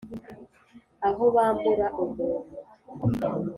[1.07, 2.55] Aho bambura umuntu